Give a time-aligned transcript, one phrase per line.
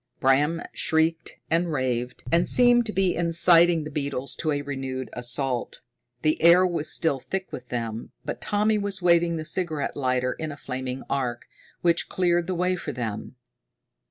[0.19, 5.81] Bram shrieked and raved, and seemed to be inciting the beetles to a renewed assault.
[6.23, 10.51] The air was still thick with them, but Tommy was waving the cigarette lighter in
[10.51, 11.45] a flaming arc,
[11.81, 13.35] which cleared the way for them.